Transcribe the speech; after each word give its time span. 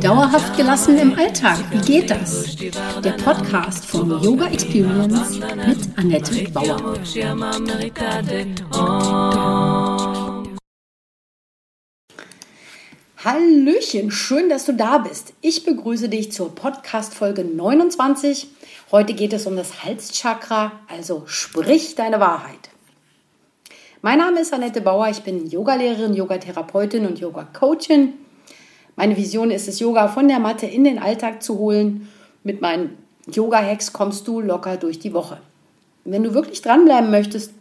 Dauerhaft 0.00 0.56
gelassen 0.56 0.96
im 0.96 1.12
Alltag, 1.14 1.58
wie 1.70 1.80
geht 1.80 2.10
das? 2.10 2.56
Der 2.56 3.12
Podcast 3.22 3.84
von 3.84 4.08
Yoga 4.22 4.46
Experience 4.46 5.38
mit 5.38 5.98
Annette 5.98 6.50
Bauer. 6.52 6.94
Hallöchen, 13.22 14.10
schön, 14.10 14.48
dass 14.48 14.64
du 14.64 14.72
da 14.72 14.96
bist. 14.96 15.34
Ich 15.42 15.66
begrüße 15.66 16.08
dich 16.08 16.32
zur 16.32 16.54
Podcast 16.54 17.14
Folge 17.14 17.44
29. 17.44 18.48
Heute 18.90 19.12
geht 19.12 19.34
es 19.34 19.44
um 19.46 19.54
das 19.54 19.84
Halschakra, 19.84 20.80
also 20.88 21.24
sprich 21.26 21.94
deine 21.94 22.20
Wahrheit. 22.20 22.70
Mein 24.00 24.18
Name 24.18 24.40
ist 24.40 24.54
Annette 24.54 24.80
Bauer, 24.80 25.08
ich 25.08 25.22
bin 25.22 25.50
Yogalehrerin, 25.50 26.14
Yogatherapeutin 26.14 27.04
und 27.04 27.18
Yoga-Coachin. 27.18 28.12
Meine 28.94 29.16
Vision 29.16 29.50
ist 29.50 29.66
es, 29.66 29.80
Yoga 29.80 30.06
von 30.06 30.28
der 30.28 30.38
Matte 30.38 30.66
in 30.66 30.84
den 30.84 31.00
Alltag 31.00 31.42
zu 31.42 31.58
holen. 31.58 32.08
Mit 32.44 32.60
meinen 32.60 32.96
Yoga-Hacks 33.26 33.92
kommst 33.92 34.28
du 34.28 34.40
locker 34.40 34.76
durch 34.76 35.00
die 35.00 35.12
Woche. 35.14 35.38
Wenn 36.04 36.22
du 36.22 36.32
wirklich 36.32 36.62
dranbleiben 36.62 37.10
möchtest, 37.10 37.52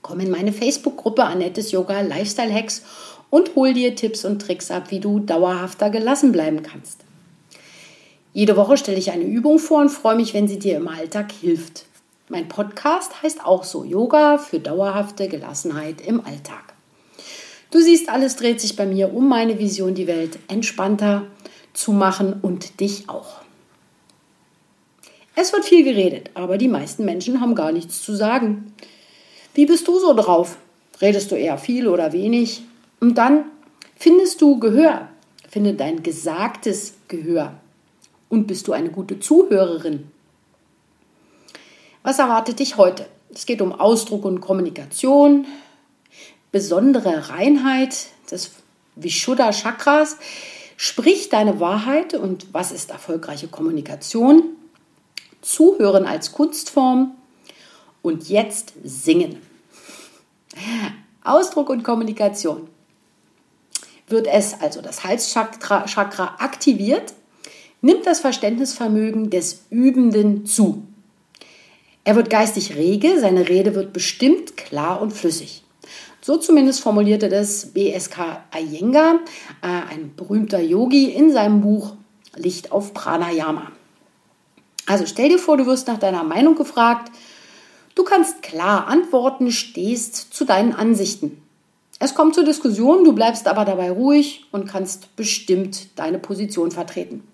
komm 0.00 0.20
in 0.20 0.30
meine 0.30 0.54
Facebook-Gruppe 0.54 1.24
Annettes 1.24 1.72
Yoga 1.72 2.00
Lifestyle 2.00 2.54
Hacks 2.54 2.82
und 3.28 3.54
hol 3.54 3.74
dir 3.74 3.94
Tipps 3.94 4.24
und 4.24 4.40
Tricks 4.40 4.70
ab, 4.70 4.90
wie 4.90 5.00
du 5.00 5.18
dauerhafter 5.18 5.90
gelassen 5.90 6.32
bleiben 6.32 6.62
kannst. 6.62 7.00
Jede 8.32 8.56
Woche 8.56 8.78
stelle 8.78 8.96
ich 8.98 9.10
eine 9.10 9.24
Übung 9.24 9.58
vor 9.58 9.82
und 9.82 9.90
freue 9.90 10.16
mich, 10.16 10.32
wenn 10.32 10.48
sie 10.48 10.58
dir 10.58 10.78
im 10.78 10.88
Alltag 10.88 11.32
hilft. 11.32 11.84
Mein 12.28 12.48
Podcast 12.48 13.22
heißt 13.22 13.44
auch 13.44 13.62
so 13.62 13.84
Yoga 13.84 14.38
für 14.38 14.58
dauerhafte 14.58 15.28
Gelassenheit 15.28 16.00
im 16.00 16.26
Alltag. 16.26 16.74
Du 17.70 17.80
siehst, 17.80 18.08
alles 18.08 18.34
dreht 18.34 18.60
sich 18.60 18.74
bei 18.74 18.84
mir 18.84 19.14
um 19.14 19.28
meine 19.28 19.60
Vision, 19.60 19.94
die 19.94 20.08
Welt 20.08 20.40
entspannter 20.48 21.28
zu 21.72 21.92
machen 21.92 22.40
und 22.42 22.80
dich 22.80 23.08
auch. 23.08 23.36
Es 25.36 25.52
wird 25.52 25.66
viel 25.66 25.84
geredet, 25.84 26.30
aber 26.34 26.58
die 26.58 26.66
meisten 26.66 27.04
Menschen 27.04 27.40
haben 27.40 27.54
gar 27.54 27.70
nichts 27.70 28.02
zu 28.02 28.16
sagen. 28.16 28.74
Wie 29.54 29.66
bist 29.66 29.86
du 29.86 30.00
so 30.00 30.12
drauf? 30.12 30.58
Redest 31.00 31.30
du 31.30 31.36
eher 31.36 31.58
viel 31.58 31.86
oder 31.86 32.12
wenig? 32.12 32.62
Und 32.98 33.18
dann 33.18 33.44
findest 33.94 34.40
du 34.40 34.58
Gehör, 34.58 35.08
finde 35.48 35.74
dein 35.74 36.02
gesagtes 36.02 36.94
Gehör. 37.06 37.54
Und 38.28 38.48
bist 38.48 38.66
du 38.66 38.72
eine 38.72 38.90
gute 38.90 39.20
Zuhörerin? 39.20 40.10
Was 42.06 42.20
erwartet 42.20 42.60
dich 42.60 42.76
heute? 42.76 43.04
Es 43.34 43.46
geht 43.46 43.60
um 43.60 43.72
Ausdruck 43.72 44.24
und 44.24 44.40
Kommunikation, 44.40 45.44
besondere 46.52 47.30
Reinheit 47.30 48.06
des 48.30 48.52
Vishuddha 48.94 49.50
Chakras. 49.50 50.16
Sprich 50.76 51.30
deine 51.30 51.58
Wahrheit 51.58 52.14
und 52.14 52.54
was 52.54 52.70
ist 52.70 52.92
erfolgreiche 52.92 53.48
Kommunikation? 53.48 54.50
Zuhören 55.40 56.06
als 56.06 56.30
Kunstform 56.30 57.16
und 58.02 58.28
jetzt 58.28 58.74
singen. 58.84 59.42
Ausdruck 61.24 61.70
und 61.70 61.82
Kommunikation. 61.82 62.68
Wird 64.06 64.28
es, 64.28 64.60
also 64.60 64.80
das 64.80 65.02
Halschakra, 65.02 66.36
aktiviert, 66.38 67.14
nimmt 67.80 68.06
das 68.06 68.20
Verständnisvermögen 68.20 69.28
des 69.28 69.64
Übenden 69.70 70.46
zu. 70.46 70.84
Er 72.06 72.14
wird 72.14 72.30
geistig 72.30 72.76
rege, 72.76 73.18
seine 73.18 73.48
Rede 73.48 73.74
wird 73.74 73.92
bestimmt, 73.92 74.56
klar 74.56 75.02
und 75.02 75.12
flüssig. 75.12 75.64
So 76.20 76.36
zumindest 76.36 76.80
formulierte 76.80 77.28
das 77.28 77.72
BSK 77.72 78.44
Iyengar, 78.56 79.16
äh, 79.60 79.66
ein 79.66 80.14
berühmter 80.14 80.60
Yogi, 80.60 81.06
in 81.06 81.32
seinem 81.32 81.62
Buch 81.62 81.94
Licht 82.36 82.70
auf 82.70 82.94
Pranayama. 82.94 83.72
Also 84.86 85.04
stell 85.04 85.30
dir 85.30 85.40
vor, 85.40 85.56
du 85.56 85.66
wirst 85.66 85.88
nach 85.88 85.98
deiner 85.98 86.22
Meinung 86.22 86.54
gefragt. 86.54 87.10
Du 87.96 88.04
kannst 88.04 88.40
klar 88.40 88.86
antworten, 88.86 89.50
stehst 89.50 90.32
zu 90.32 90.44
deinen 90.44 90.74
Ansichten. 90.74 91.42
Es 91.98 92.14
kommt 92.14 92.36
zur 92.36 92.44
Diskussion, 92.44 93.02
du 93.02 93.14
bleibst 93.14 93.48
aber 93.48 93.64
dabei 93.64 93.90
ruhig 93.90 94.46
und 94.52 94.68
kannst 94.68 95.16
bestimmt 95.16 95.98
deine 95.98 96.20
Position 96.20 96.70
vertreten. 96.70 97.26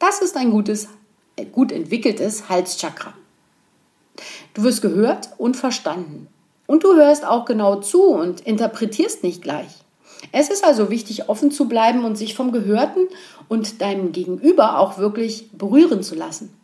Das 0.00 0.22
ist 0.22 0.36
ein 0.36 0.50
gutes, 0.50 0.88
äh, 1.36 1.44
gut 1.44 1.70
entwickeltes 1.70 2.48
Halschakra. 2.48 3.14
Du 4.54 4.62
wirst 4.62 4.82
gehört 4.82 5.30
und 5.38 5.56
verstanden. 5.56 6.28
Und 6.66 6.84
du 6.84 6.94
hörst 6.94 7.26
auch 7.26 7.44
genau 7.44 7.76
zu 7.76 8.04
und 8.04 8.40
interpretierst 8.40 9.22
nicht 9.22 9.42
gleich. 9.42 9.84
Es 10.32 10.48
ist 10.48 10.64
also 10.64 10.90
wichtig, 10.90 11.28
offen 11.28 11.50
zu 11.50 11.68
bleiben 11.68 12.04
und 12.04 12.16
sich 12.16 12.34
vom 12.34 12.52
Gehörten 12.52 13.08
und 13.48 13.80
deinem 13.80 14.12
Gegenüber 14.12 14.78
auch 14.78 14.98
wirklich 14.98 15.50
berühren 15.52 16.02
zu 16.02 16.14
lassen. 16.14 16.54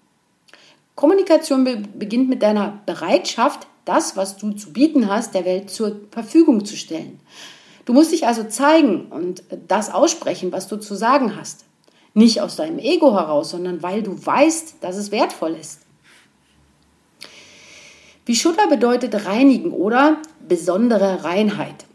Kommunikation 0.94 1.64
be 1.64 1.82
beginnt 1.94 2.28
mit 2.28 2.42
deiner 2.42 2.80
Bereitschaft, 2.86 3.66
das, 3.84 4.16
was 4.16 4.36
du 4.36 4.52
zu 4.52 4.72
bieten 4.72 5.08
hast, 5.08 5.34
der 5.34 5.44
Welt 5.44 5.70
zur 5.70 5.96
Verfügung 6.10 6.64
zu 6.64 6.76
stellen. 6.76 7.20
Du 7.84 7.92
musst 7.92 8.12
dich 8.12 8.26
also 8.26 8.44
zeigen 8.44 9.06
und 9.06 9.42
das 9.66 9.92
aussprechen, 9.92 10.52
was 10.52 10.68
du 10.68 10.76
zu 10.76 10.94
sagen 10.94 11.36
hast. 11.36 11.64
Nicht 12.12 12.40
aus 12.40 12.56
deinem 12.56 12.78
Ego 12.78 13.14
heraus, 13.14 13.50
sondern 13.50 13.82
weil 13.82 14.02
du 14.02 14.14
weißt, 14.14 14.76
dass 14.80 14.96
es 14.96 15.10
wertvoll 15.10 15.56
ist. 15.60 15.80
Vishuddha 18.26 18.66
bedeutet 18.66 19.26
reinigen 19.26 19.72
oder 19.72 20.18
besondere 20.48 21.24
Reinheit. 21.24 21.86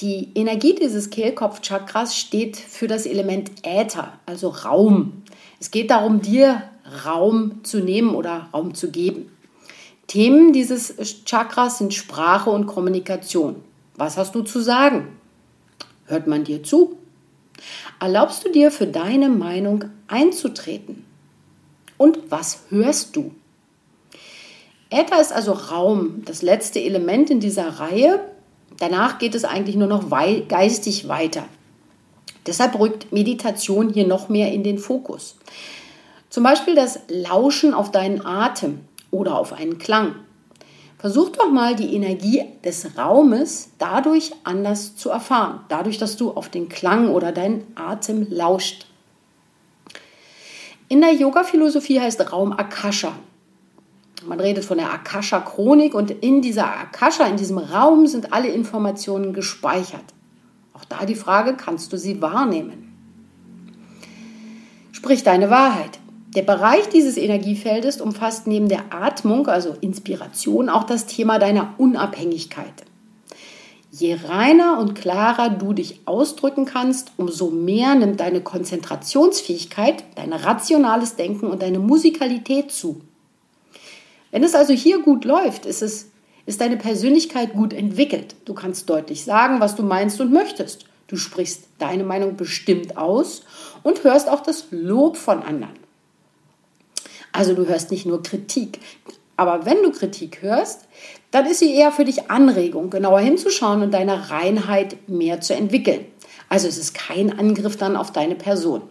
Die 0.00 0.30
Energie 0.34 0.74
dieses 0.74 1.10
Kehlkopfchakras 1.10 2.16
steht 2.16 2.56
für 2.56 2.88
das 2.88 3.06
Element 3.06 3.50
Äther, 3.62 4.14
also 4.26 4.48
Raum. 4.48 5.22
Es 5.60 5.70
geht 5.70 5.90
darum, 5.90 6.20
dir 6.20 6.62
Raum 7.04 7.62
zu 7.62 7.78
nehmen 7.78 8.14
oder 8.14 8.48
Raum 8.52 8.74
zu 8.74 8.90
geben. 8.90 9.30
Themen 10.08 10.52
dieses 10.52 10.94
Chakras 11.24 11.78
sind 11.78 11.94
Sprache 11.94 12.50
und 12.50 12.66
Kommunikation. 12.66 13.56
Was 13.96 14.16
hast 14.16 14.34
du 14.34 14.42
zu 14.42 14.60
sagen? 14.60 15.08
Hört 16.06 16.26
man 16.26 16.44
dir 16.44 16.62
zu? 16.62 16.98
Erlaubst 18.00 18.44
du 18.44 18.50
dir 18.50 18.72
für 18.72 18.86
deine 18.86 19.28
Meinung 19.28 19.84
einzutreten? 20.08 21.04
Und 21.96 22.18
was 22.30 22.64
hörst 22.70 23.14
du? 23.14 23.32
Äther 24.92 25.20
ist 25.20 25.32
also 25.32 25.52
Raum, 25.52 26.22
das 26.26 26.42
letzte 26.42 26.78
Element 26.78 27.30
in 27.30 27.40
dieser 27.40 27.80
Reihe. 27.80 28.20
Danach 28.78 29.18
geht 29.18 29.34
es 29.34 29.44
eigentlich 29.44 29.76
nur 29.76 29.88
noch 29.88 30.10
geistig 30.48 31.08
weiter. 31.08 31.44
Deshalb 32.46 32.78
rückt 32.78 33.10
Meditation 33.10 33.88
hier 33.88 34.06
noch 34.06 34.28
mehr 34.28 34.52
in 34.52 34.62
den 34.62 34.78
Fokus. 34.78 35.36
Zum 36.28 36.42
Beispiel 36.44 36.74
das 36.74 36.98
Lauschen 37.08 37.72
auf 37.72 37.90
deinen 37.90 38.26
Atem 38.26 38.80
oder 39.10 39.38
auf 39.38 39.54
einen 39.54 39.78
Klang. 39.78 40.14
Versuch 40.98 41.30
doch 41.30 41.50
mal 41.50 41.74
die 41.74 41.94
Energie 41.94 42.44
des 42.62 42.98
Raumes 42.98 43.70
dadurch 43.78 44.32
anders 44.44 44.94
zu 44.94 45.08
erfahren, 45.08 45.60
dadurch, 45.68 45.96
dass 45.98 46.16
du 46.16 46.32
auf 46.32 46.50
den 46.50 46.68
Klang 46.68 47.08
oder 47.08 47.32
deinen 47.32 47.66
Atem 47.76 48.26
lauscht. 48.30 48.86
In 50.88 51.00
der 51.00 51.14
Yoga-Philosophie 51.14 51.98
heißt 51.98 52.30
Raum 52.30 52.52
Akasha 52.52 53.14
man 54.26 54.40
redet 54.40 54.64
von 54.64 54.78
der 54.78 54.92
Akasha-Chronik 54.92 55.94
und 55.94 56.10
in 56.10 56.42
dieser 56.42 56.66
Akasha, 56.66 57.26
in 57.26 57.36
diesem 57.36 57.58
Raum 57.58 58.06
sind 58.06 58.32
alle 58.32 58.48
Informationen 58.48 59.32
gespeichert. 59.32 60.04
Auch 60.74 60.84
da 60.84 61.04
die 61.04 61.14
Frage, 61.14 61.54
kannst 61.54 61.92
du 61.92 61.98
sie 61.98 62.20
wahrnehmen? 62.22 62.92
Sprich 64.92 65.22
deine 65.22 65.50
Wahrheit. 65.50 65.98
Der 66.34 66.42
Bereich 66.42 66.88
dieses 66.88 67.18
Energiefeldes 67.18 68.00
umfasst 68.00 68.46
neben 68.46 68.68
der 68.68 68.94
Atmung, 68.94 69.48
also 69.48 69.76
Inspiration, 69.80 70.70
auch 70.70 70.84
das 70.84 71.06
Thema 71.06 71.38
deiner 71.38 71.74
Unabhängigkeit. 71.76 72.84
Je 73.90 74.14
reiner 74.14 74.78
und 74.78 74.94
klarer 74.94 75.50
du 75.50 75.74
dich 75.74 76.00
ausdrücken 76.06 76.64
kannst, 76.64 77.12
umso 77.18 77.50
mehr 77.50 77.94
nimmt 77.94 78.20
deine 78.20 78.40
Konzentrationsfähigkeit, 78.40 80.04
dein 80.14 80.32
rationales 80.32 81.16
Denken 81.16 81.48
und 81.48 81.60
deine 81.60 81.78
Musikalität 81.78 82.72
zu. 82.72 83.02
Wenn 84.32 84.42
es 84.42 84.56
also 84.56 84.72
hier 84.72 85.00
gut 85.00 85.24
läuft, 85.24 85.66
ist, 85.66 85.82
es, 85.82 86.08
ist 86.46 86.60
deine 86.60 86.76
Persönlichkeit 86.76 87.52
gut 87.52 87.72
entwickelt. 87.72 88.34
Du 88.44 88.54
kannst 88.54 88.90
deutlich 88.90 89.24
sagen, 89.24 89.60
was 89.60 89.76
du 89.76 89.84
meinst 89.84 90.20
und 90.20 90.32
möchtest. 90.32 90.86
Du 91.06 91.16
sprichst 91.16 91.64
deine 91.78 92.02
Meinung 92.02 92.36
bestimmt 92.36 92.96
aus 92.96 93.42
und 93.82 94.02
hörst 94.02 94.28
auch 94.28 94.40
das 94.40 94.66
Lob 94.70 95.16
von 95.16 95.42
anderen. 95.42 95.74
Also 97.30 97.54
du 97.54 97.66
hörst 97.66 97.90
nicht 97.90 98.06
nur 98.06 98.22
Kritik. 98.22 98.80
Aber 99.36 99.66
wenn 99.66 99.82
du 99.82 99.92
Kritik 99.92 100.40
hörst, 100.40 100.88
dann 101.30 101.46
ist 101.46 101.58
sie 101.58 101.74
eher 101.74 101.92
für 101.92 102.04
dich 102.04 102.30
Anregung, 102.30 102.90
genauer 102.90 103.20
hinzuschauen 103.20 103.82
und 103.82 103.92
deine 103.92 104.30
Reinheit 104.30 105.08
mehr 105.08 105.40
zu 105.40 105.54
entwickeln. 105.54 106.06
Also 106.48 106.68
es 106.68 106.78
ist 106.78 106.94
kein 106.94 107.38
Angriff 107.38 107.76
dann 107.76 107.96
auf 107.96 108.12
deine 108.12 108.34
Person. 108.34 108.82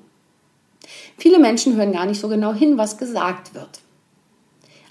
Viele 1.17 1.39
Menschen 1.39 1.75
hören 1.75 1.93
gar 1.93 2.05
nicht 2.05 2.19
so 2.19 2.27
genau 2.27 2.53
hin, 2.53 2.77
was 2.77 2.97
gesagt 2.97 3.53
wird. 3.53 3.81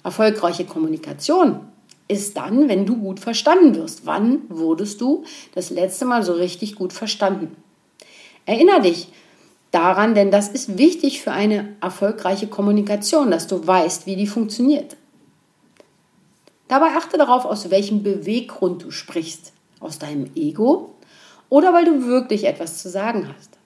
Erfolgreiche 0.03 0.65
Kommunikation 0.65 1.61
ist 2.09 2.37
dann, 2.37 2.69
wenn 2.69 2.87
du 2.87 2.97
gut 2.97 3.21
verstanden 3.21 3.77
wirst. 3.77 4.07
Wann 4.07 4.43
wurdest 4.49 5.01
du 5.01 5.25
das 5.55 5.71
letzte 5.71 6.05
Mal 6.05 6.23
so 6.23 6.33
richtig 6.33 6.75
gut 6.75 6.93
verstanden? 6.93 7.57
Erinner 8.47 8.81
dich 8.81 9.09
daran, 9.71 10.15
denn 10.15 10.31
das 10.31 10.49
ist 10.49 10.77
wichtig 10.77 11.23
für 11.23 11.33
eine 11.33 11.77
erfolgreiche 11.81 12.49
Kommunikation, 12.49 13.31
dass 13.31 13.47
du 13.47 13.65
weißt, 13.65 14.07
wie 14.07 14.17
die 14.17 14.27
funktioniert. 14.27 14.97
Dabei 16.67 16.97
achte 16.97 17.19
darauf, 17.19 17.45
aus 17.45 17.71
welchem 17.71 18.03
Beweggrund 18.03 18.83
du 18.85 18.91
sprichst. 18.91 19.53
Aus 19.81 19.99
deinem 19.99 20.31
Ego 20.35 20.95
oder 21.49 21.73
weil 21.73 21.85
du 21.87 22.07
wirklich 22.07 22.45
etwas 22.45 22.83
zu 22.83 22.89
sagen 22.89 23.29
hast. 23.35 23.59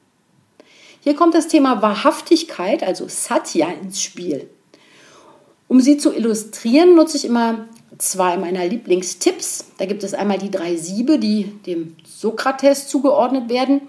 Hier 1.00 1.14
kommt 1.14 1.34
das 1.34 1.48
Thema 1.48 1.82
Wahrhaftigkeit, 1.82 2.82
also 2.82 3.06
Satya, 3.08 3.68
ins 3.68 4.00
Spiel. 4.00 4.48
Um 5.68 5.80
sie 5.80 5.96
zu 5.96 6.12
illustrieren, 6.12 6.94
nutze 6.94 7.16
ich 7.16 7.24
immer 7.24 7.66
zwei 7.98 8.36
meiner 8.36 8.66
Lieblingstipps. 8.66 9.66
Da 9.78 9.86
gibt 9.86 10.02
es 10.04 10.14
einmal 10.14 10.38
die 10.38 10.50
drei 10.50 10.76
Siebe, 10.76 11.18
die 11.18 11.44
dem 11.66 11.96
Sokrates 12.04 12.88
zugeordnet 12.88 13.48
werden 13.48 13.82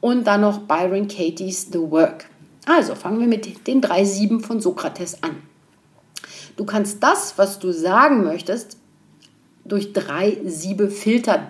und 0.00 0.26
dann 0.26 0.40
noch 0.40 0.60
Byron 0.60 1.08
Katie's 1.08 1.68
The 1.72 1.78
Work. 1.78 2.28
Also 2.66 2.94
fangen 2.94 3.20
wir 3.20 3.26
mit 3.26 3.66
den 3.66 3.80
drei 3.80 4.04
Sieben 4.04 4.40
von 4.40 4.60
Sokrates 4.60 5.22
an. 5.22 5.42
Du 6.56 6.64
kannst 6.64 7.02
das, 7.02 7.38
was 7.38 7.58
du 7.58 7.72
sagen 7.72 8.24
möchtest, 8.24 8.76
durch 9.64 9.92
drei 9.92 10.38
Siebe 10.44 10.90
filtern. 10.90 11.48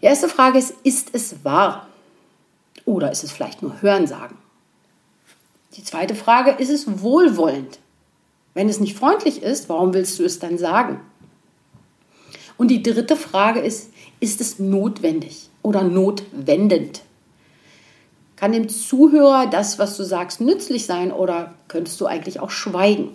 Die 0.00 0.06
erste 0.06 0.28
Frage 0.28 0.58
ist, 0.58 0.74
ist 0.82 1.10
es 1.12 1.44
wahr? 1.44 1.88
Oder 2.84 3.10
ist 3.10 3.24
es 3.24 3.32
vielleicht 3.32 3.62
nur 3.62 3.82
Hörensagen? 3.82 4.36
Die 5.76 5.82
zweite 5.82 6.14
Frage, 6.14 6.52
ist 6.52 6.70
es 6.70 7.02
wohlwollend? 7.02 7.78
Wenn 8.56 8.70
es 8.70 8.80
nicht 8.80 8.96
freundlich 8.96 9.42
ist, 9.42 9.68
warum 9.68 9.92
willst 9.92 10.18
du 10.18 10.24
es 10.24 10.38
dann 10.38 10.56
sagen? 10.56 11.02
Und 12.56 12.68
die 12.68 12.82
dritte 12.82 13.14
Frage 13.14 13.60
ist, 13.60 13.90
ist 14.18 14.40
es 14.40 14.58
notwendig 14.58 15.50
oder 15.60 15.82
notwendend? 15.82 17.02
Kann 18.34 18.52
dem 18.52 18.70
Zuhörer 18.70 19.46
das, 19.46 19.78
was 19.78 19.98
du 19.98 20.04
sagst, 20.04 20.40
nützlich 20.40 20.86
sein 20.86 21.12
oder 21.12 21.52
könntest 21.68 22.00
du 22.00 22.06
eigentlich 22.06 22.40
auch 22.40 22.48
schweigen? 22.48 23.10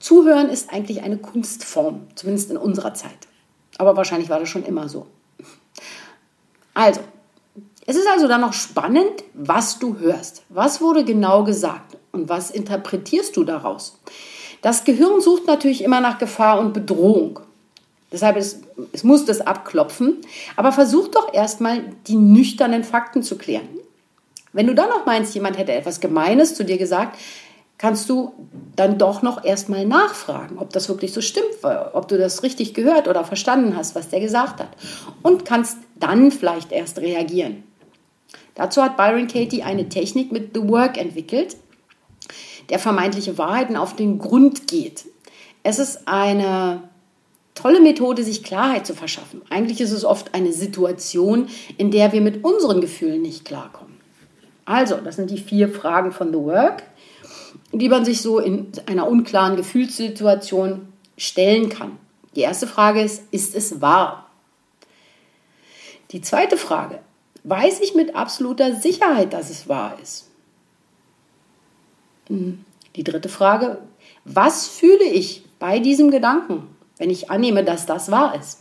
Zuhören 0.00 0.48
ist 0.48 0.72
eigentlich 0.72 1.04
eine 1.04 1.18
Kunstform, 1.18 2.08
zumindest 2.16 2.50
in 2.50 2.56
unserer 2.56 2.94
Zeit. 2.94 3.28
Aber 3.78 3.96
wahrscheinlich 3.96 4.28
war 4.28 4.40
das 4.40 4.48
schon 4.48 4.64
immer 4.64 4.88
so. 4.88 5.06
Also, 6.74 7.00
es 7.86 7.96
ist 7.96 8.06
also 8.06 8.28
dann 8.28 8.40
noch 8.40 8.52
spannend, 8.52 9.24
was 9.34 9.78
du 9.78 9.98
hörst. 9.98 10.42
Was 10.48 10.80
wurde 10.80 11.04
genau 11.04 11.44
gesagt 11.44 11.96
und 12.12 12.28
was 12.28 12.50
interpretierst 12.50 13.36
du 13.36 13.44
daraus? 13.44 13.98
Das 14.60 14.84
Gehirn 14.84 15.20
sucht 15.20 15.46
natürlich 15.46 15.82
immer 15.82 16.00
nach 16.00 16.18
Gefahr 16.18 16.60
und 16.60 16.72
Bedrohung. 16.72 17.40
Deshalb 18.12 18.36
ist, 18.36 18.62
es 18.92 19.02
muss 19.02 19.24
das 19.24 19.40
abklopfen, 19.40 20.18
aber 20.54 20.70
versuch 20.70 21.08
doch 21.08 21.32
erstmal 21.34 21.82
die 22.06 22.14
nüchternen 22.14 22.84
Fakten 22.84 23.22
zu 23.22 23.36
klären. 23.36 23.68
Wenn 24.52 24.66
du 24.66 24.74
dann 24.74 24.90
noch 24.90 25.06
meinst, 25.06 25.34
jemand 25.34 25.58
hätte 25.58 25.72
etwas 25.72 25.98
Gemeines 25.98 26.54
zu 26.54 26.64
dir 26.64 26.76
gesagt, 26.76 27.18
kannst 27.78 28.08
du 28.08 28.32
dann 28.76 28.98
doch 28.98 29.22
noch 29.22 29.44
erstmal 29.44 29.86
nachfragen, 29.86 30.58
ob 30.58 30.72
das 30.72 30.88
wirklich 30.88 31.12
so 31.12 31.20
stimmt, 31.20 31.48
ob 31.94 32.06
du 32.06 32.18
das 32.18 32.42
richtig 32.42 32.74
gehört 32.74 33.08
oder 33.08 33.24
verstanden 33.24 33.76
hast, 33.76 33.96
was 33.96 34.10
der 34.10 34.20
gesagt 34.20 34.60
hat. 34.60 34.68
Und 35.22 35.44
kannst 35.44 35.78
dann 35.96 36.30
vielleicht 36.30 36.70
erst 36.70 36.98
reagieren. 36.98 37.64
Dazu 38.54 38.82
hat 38.82 38.96
Byron 38.96 39.28
Katie 39.28 39.62
eine 39.62 39.88
Technik 39.88 40.32
mit 40.32 40.54
The 40.54 40.68
Work 40.68 40.98
entwickelt, 40.98 41.56
der 42.68 42.78
vermeintliche 42.78 43.38
Wahrheiten 43.38 43.76
auf 43.76 43.96
den 43.96 44.18
Grund 44.18 44.68
geht. 44.68 45.06
Es 45.62 45.78
ist 45.78 46.06
eine 46.06 46.82
tolle 47.54 47.80
Methode, 47.80 48.24
sich 48.24 48.42
Klarheit 48.42 48.86
zu 48.86 48.94
verschaffen. 48.94 49.42
Eigentlich 49.50 49.80
ist 49.80 49.92
es 49.92 50.04
oft 50.04 50.34
eine 50.34 50.52
Situation, 50.52 51.48
in 51.76 51.90
der 51.90 52.12
wir 52.12 52.20
mit 52.20 52.44
unseren 52.44 52.80
Gefühlen 52.80 53.22
nicht 53.22 53.44
klarkommen. 53.44 53.92
Also, 54.64 54.96
das 54.96 55.16
sind 55.16 55.30
die 55.30 55.38
vier 55.38 55.68
Fragen 55.68 56.12
von 56.12 56.28
The 56.28 56.38
Work 56.38 56.82
die 57.72 57.88
man 57.88 58.04
sich 58.04 58.20
so 58.20 58.38
in 58.38 58.70
einer 58.86 59.08
unklaren 59.08 59.56
Gefühlssituation 59.56 60.92
stellen 61.16 61.68
kann. 61.68 61.98
Die 62.36 62.40
erste 62.40 62.66
Frage 62.66 63.02
ist, 63.02 63.24
ist 63.30 63.54
es 63.54 63.80
wahr? 63.80 64.30
Die 66.10 66.20
zweite 66.20 66.56
Frage, 66.56 67.00
weiß 67.44 67.80
ich 67.80 67.94
mit 67.94 68.14
absoluter 68.14 68.74
Sicherheit, 68.76 69.32
dass 69.32 69.50
es 69.50 69.68
wahr 69.68 69.98
ist? 70.02 70.30
Hm. 72.28 72.64
Die 72.96 73.04
dritte 73.04 73.28
Frage, 73.28 73.78
was 74.24 74.68
fühle 74.68 75.04
ich 75.04 75.44
bei 75.58 75.78
diesem 75.78 76.10
Gedanken, 76.10 76.68
wenn 76.98 77.10
ich 77.10 77.30
annehme, 77.30 77.64
dass 77.64 77.86
das 77.86 78.10
wahr 78.10 78.34
ist? 78.38 78.60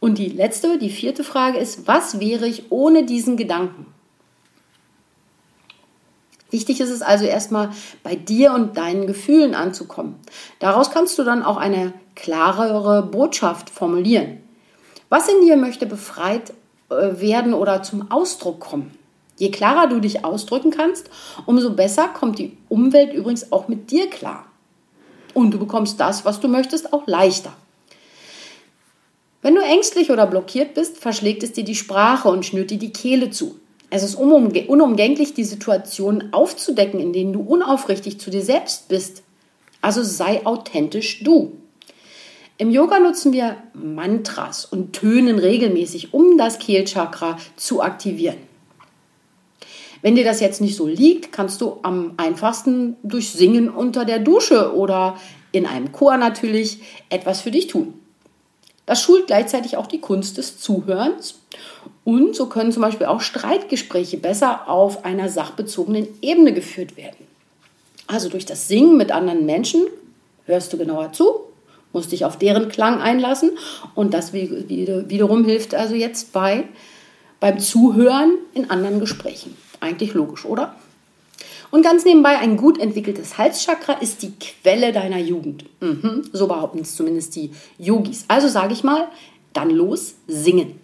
Und 0.00 0.18
die 0.18 0.28
letzte, 0.28 0.78
die 0.78 0.90
vierte 0.90 1.24
Frage 1.24 1.58
ist, 1.58 1.86
was 1.86 2.20
wäre 2.20 2.46
ich 2.46 2.70
ohne 2.70 3.04
diesen 3.04 3.36
Gedanken? 3.36 3.86
Wichtig 6.50 6.80
ist 6.80 6.90
es 6.90 7.02
also 7.02 7.24
erstmal 7.24 7.70
bei 8.02 8.14
dir 8.14 8.52
und 8.52 8.76
deinen 8.76 9.06
Gefühlen 9.06 9.54
anzukommen. 9.54 10.16
Daraus 10.58 10.90
kannst 10.90 11.18
du 11.18 11.24
dann 11.24 11.42
auch 11.42 11.56
eine 11.56 11.92
klarere 12.14 13.02
Botschaft 13.02 13.68
formulieren. 13.68 14.38
Was 15.08 15.28
in 15.28 15.44
dir 15.44 15.56
möchte 15.56 15.86
befreit 15.86 16.52
werden 16.88 17.54
oder 17.54 17.82
zum 17.82 18.10
Ausdruck 18.10 18.60
kommen? 18.60 18.96
Je 19.38 19.50
klarer 19.50 19.86
du 19.88 20.00
dich 20.00 20.24
ausdrücken 20.24 20.70
kannst, 20.70 21.10
umso 21.44 21.74
besser 21.74 22.08
kommt 22.08 22.38
die 22.38 22.56
Umwelt 22.68 23.12
übrigens 23.12 23.52
auch 23.52 23.68
mit 23.68 23.90
dir 23.90 24.08
klar. 24.08 24.46
Und 25.34 25.50
du 25.50 25.58
bekommst 25.58 26.00
das, 26.00 26.24
was 26.24 26.40
du 26.40 26.48
möchtest, 26.48 26.92
auch 26.92 27.06
leichter. 27.06 27.52
Wenn 29.42 29.54
du 29.54 29.60
ängstlich 29.60 30.10
oder 30.10 30.26
blockiert 30.26 30.74
bist, 30.74 30.96
verschlägt 30.96 31.42
es 31.42 31.52
dir 31.52 31.64
die 31.64 31.74
Sprache 31.74 32.28
und 32.28 32.46
schnürt 32.46 32.70
dir 32.70 32.78
die 32.78 32.92
Kehle 32.92 33.30
zu. 33.30 33.60
Es 33.90 34.02
ist 34.02 34.14
unumgänglich, 34.16 35.34
die 35.34 35.44
Situationen 35.44 36.32
aufzudecken, 36.32 36.98
in 36.98 37.12
denen 37.12 37.32
du 37.32 37.40
unaufrichtig 37.40 38.18
zu 38.18 38.30
dir 38.30 38.42
selbst 38.42 38.88
bist. 38.88 39.22
Also 39.82 40.02
sei 40.02 40.44
authentisch 40.44 41.22
du. 41.22 41.52
Im 42.58 42.70
Yoga 42.70 42.98
nutzen 43.00 43.34
wir 43.34 43.56
Mantras 43.74 44.64
und 44.64 44.94
tönen 44.94 45.38
regelmäßig, 45.38 46.14
um 46.14 46.38
das 46.38 46.58
Kehlchakra 46.58 47.36
zu 47.56 47.82
aktivieren. 47.82 48.38
Wenn 50.00 50.14
dir 50.14 50.24
das 50.24 50.40
jetzt 50.40 50.60
nicht 50.60 50.76
so 50.76 50.86
liegt, 50.86 51.32
kannst 51.32 51.60
du 51.60 51.78
am 51.82 52.14
einfachsten 52.16 52.96
durch 53.02 53.30
Singen 53.30 53.68
unter 53.68 54.04
der 54.04 54.20
Dusche 54.20 54.74
oder 54.74 55.18
in 55.52 55.66
einem 55.66 55.92
Chor 55.92 56.16
natürlich 56.16 56.80
etwas 57.10 57.42
für 57.42 57.50
dich 57.50 57.66
tun. 57.66 57.94
Das 58.86 59.02
schult 59.02 59.26
gleichzeitig 59.26 59.76
auch 59.76 59.86
die 59.86 60.00
Kunst 60.00 60.38
des 60.38 60.58
Zuhörens 60.58 61.40
und 62.04 62.36
so 62.36 62.46
können 62.46 62.72
zum 62.72 62.82
Beispiel 62.82 63.06
auch 63.06 63.20
Streitgespräche 63.20 64.16
besser 64.16 64.68
auf 64.70 65.04
einer 65.04 65.28
sachbezogenen 65.28 66.06
Ebene 66.22 66.52
geführt 66.52 66.96
werden. 66.96 67.26
Also 68.06 68.28
durch 68.28 68.46
das 68.46 68.68
Singen 68.68 68.96
mit 68.96 69.10
anderen 69.10 69.44
Menschen 69.44 69.86
hörst 70.44 70.72
du 70.72 70.78
genauer 70.78 71.12
zu, 71.12 71.45
musst 71.96 72.12
dich 72.12 72.26
auf 72.26 72.36
deren 72.36 72.68
Klang 72.68 73.00
einlassen 73.00 73.52
und 73.94 74.12
das 74.12 74.34
wiederum 74.34 75.46
hilft 75.46 75.74
also 75.74 75.94
jetzt 75.94 76.30
bei, 76.34 76.64
beim 77.40 77.58
Zuhören 77.58 78.34
in 78.52 78.68
anderen 78.68 79.00
Gesprächen. 79.00 79.56
Eigentlich 79.80 80.12
logisch, 80.12 80.44
oder? 80.44 80.74
Und 81.70 81.82
ganz 81.82 82.04
nebenbei, 82.04 82.38
ein 82.38 82.58
gut 82.58 82.78
entwickeltes 82.78 83.38
Halschakra 83.38 83.94
ist 83.94 84.22
die 84.22 84.32
Quelle 84.38 84.92
deiner 84.92 85.18
Jugend. 85.18 85.64
Mhm, 85.80 86.28
so 86.32 86.46
behaupten 86.46 86.80
es 86.80 86.94
zumindest 86.94 87.34
die 87.34 87.50
Yogis. 87.78 88.26
Also 88.28 88.48
sage 88.48 88.74
ich 88.74 88.84
mal, 88.84 89.08
dann 89.54 89.70
los, 89.70 90.16
singen. 90.26 90.78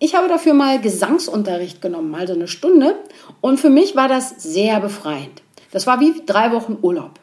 Ich 0.00 0.16
habe 0.16 0.26
dafür 0.26 0.54
mal 0.54 0.80
Gesangsunterricht 0.80 1.80
genommen, 1.80 2.12
also 2.16 2.34
eine 2.34 2.48
Stunde. 2.48 2.96
Und 3.40 3.60
für 3.60 3.70
mich 3.70 3.94
war 3.94 4.08
das 4.08 4.42
sehr 4.42 4.80
befreiend. 4.80 5.40
Das 5.70 5.86
war 5.86 6.00
wie 6.00 6.22
drei 6.26 6.50
Wochen 6.50 6.78
Urlaub. 6.82 7.20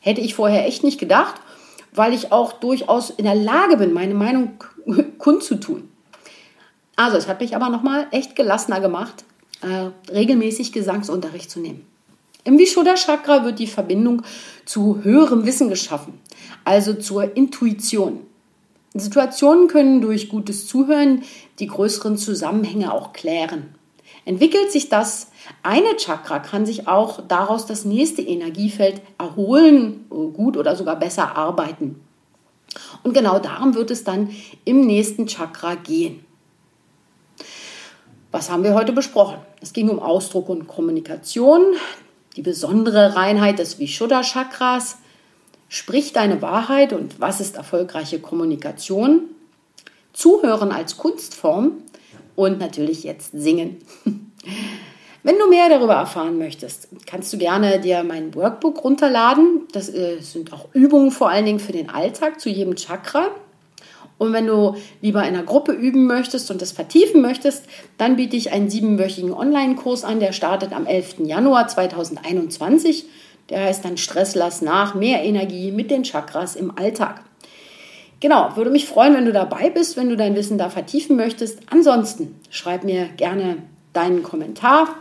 Hätte 0.00 0.22
ich 0.22 0.34
vorher 0.34 0.66
echt 0.66 0.82
nicht 0.82 0.98
gedacht, 0.98 1.34
weil 1.92 2.12
ich 2.14 2.32
auch 2.32 2.52
durchaus 2.52 3.10
in 3.10 3.24
der 3.24 3.34
Lage 3.34 3.76
bin, 3.76 3.92
meine 3.92 4.14
Meinung 4.14 4.52
kundzutun. 5.18 5.88
Also, 6.96 7.16
es 7.16 7.28
hat 7.28 7.40
mich 7.40 7.54
aber 7.54 7.68
nochmal 7.68 8.08
echt 8.10 8.34
gelassener 8.34 8.80
gemacht, 8.80 9.24
äh, 9.62 9.90
regelmäßig 10.12 10.72
Gesangsunterricht 10.72 11.50
zu 11.50 11.60
nehmen. 11.60 11.86
Im 12.44 12.58
Vishuddha 12.58 12.94
Chakra 12.94 13.44
wird 13.44 13.58
die 13.58 13.66
Verbindung 13.66 14.22
zu 14.64 15.02
höherem 15.02 15.44
Wissen 15.44 15.68
geschaffen, 15.68 16.14
also 16.64 16.94
zur 16.94 17.36
Intuition. 17.36 18.20
Situationen 18.94 19.68
können 19.68 20.00
durch 20.00 20.28
gutes 20.28 20.66
Zuhören 20.66 21.22
die 21.58 21.66
größeren 21.66 22.16
Zusammenhänge 22.16 22.92
auch 22.92 23.12
klären. 23.12 23.74
Entwickelt 24.28 24.70
sich 24.70 24.90
das 24.90 25.30
eine 25.62 25.96
Chakra, 25.96 26.38
kann 26.38 26.66
sich 26.66 26.86
auch 26.86 27.26
daraus 27.26 27.64
das 27.64 27.86
nächste 27.86 28.20
Energiefeld 28.20 29.00
erholen, 29.16 30.04
gut 30.10 30.58
oder 30.58 30.76
sogar 30.76 30.96
besser 30.96 31.34
arbeiten. 31.34 31.98
Und 33.02 33.14
genau 33.14 33.38
darum 33.38 33.74
wird 33.74 33.90
es 33.90 34.04
dann 34.04 34.28
im 34.66 34.82
nächsten 34.82 35.28
Chakra 35.28 35.76
gehen. 35.76 36.26
Was 38.30 38.50
haben 38.50 38.64
wir 38.64 38.74
heute 38.74 38.92
besprochen? 38.92 39.38
Es 39.62 39.72
ging 39.72 39.88
um 39.88 39.98
Ausdruck 39.98 40.50
und 40.50 40.68
Kommunikation, 40.68 41.62
die 42.36 42.42
besondere 42.42 43.16
Reinheit 43.16 43.58
des 43.58 43.78
Vishuddha 43.78 44.20
Chakras, 44.20 44.98
sprich 45.70 46.12
deine 46.12 46.42
Wahrheit 46.42 46.92
und 46.92 47.18
was 47.18 47.40
ist 47.40 47.56
erfolgreiche 47.56 48.20
Kommunikation, 48.20 49.22
Zuhören 50.12 50.70
als 50.70 50.98
Kunstform 50.98 51.78
und 52.38 52.60
natürlich 52.60 53.02
jetzt 53.02 53.32
singen. 53.32 53.78
Wenn 55.24 55.38
du 55.38 55.48
mehr 55.48 55.68
darüber 55.68 55.94
erfahren 55.94 56.38
möchtest, 56.38 56.88
kannst 57.04 57.32
du 57.32 57.38
gerne 57.38 57.80
dir 57.80 58.04
mein 58.04 58.32
Workbook 58.32 58.84
runterladen. 58.84 59.62
Das 59.72 59.92
äh, 59.92 60.20
sind 60.20 60.52
auch 60.52 60.68
Übungen 60.72 61.10
vor 61.10 61.30
allen 61.30 61.44
Dingen 61.44 61.58
für 61.58 61.72
den 61.72 61.90
Alltag 61.90 62.40
zu 62.40 62.48
jedem 62.48 62.76
Chakra. 62.76 63.32
Und 64.18 64.32
wenn 64.32 64.46
du 64.46 64.76
lieber 65.02 65.20
in 65.22 65.34
einer 65.34 65.42
Gruppe 65.42 65.72
üben 65.72 66.06
möchtest 66.06 66.48
und 66.52 66.62
das 66.62 66.70
vertiefen 66.70 67.22
möchtest, 67.22 67.64
dann 67.98 68.14
biete 68.14 68.36
ich 68.36 68.52
einen 68.52 68.70
siebenwöchigen 68.70 69.32
Online-Kurs 69.32 70.04
an, 70.04 70.20
der 70.20 70.32
startet 70.32 70.72
am 70.72 70.86
11. 70.86 71.16
Januar 71.24 71.66
2021. 71.66 73.06
Der 73.50 73.64
heißt 73.64 73.84
dann 73.84 73.96
Stress 73.96 74.36
lass 74.36 74.62
nach, 74.62 74.94
mehr 74.94 75.24
Energie 75.24 75.72
mit 75.72 75.90
den 75.90 76.04
Chakras 76.04 76.54
im 76.54 76.78
Alltag. 76.78 77.24
Genau, 78.20 78.56
würde 78.56 78.70
mich 78.70 78.86
freuen, 78.86 79.14
wenn 79.14 79.24
du 79.24 79.32
dabei 79.32 79.70
bist, 79.70 79.96
wenn 79.96 80.08
du 80.08 80.16
dein 80.16 80.34
Wissen 80.34 80.58
da 80.58 80.70
vertiefen 80.70 81.16
möchtest. 81.16 81.60
Ansonsten 81.70 82.34
schreib 82.50 82.82
mir 82.82 83.08
gerne 83.16 83.58
deinen 83.92 84.22
Kommentar 84.22 84.96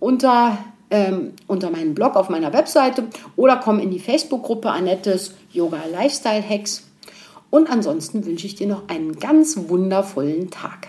unter, 0.00 0.58
ähm, 0.90 1.32
unter 1.46 1.70
meinem 1.70 1.94
Blog 1.94 2.16
auf 2.16 2.28
meiner 2.28 2.52
Webseite 2.52 3.04
oder 3.36 3.56
komm 3.56 3.78
in 3.78 3.90
die 3.90 4.00
Facebook-Gruppe 4.00 4.70
Annettes 4.70 5.34
Yoga 5.52 5.80
Lifestyle 5.90 6.42
Hacks. 6.46 6.88
Und 7.50 7.70
ansonsten 7.70 8.24
wünsche 8.24 8.46
ich 8.46 8.54
dir 8.56 8.66
noch 8.66 8.88
einen 8.88 9.18
ganz 9.18 9.56
wundervollen 9.68 10.50
Tag. 10.50 10.88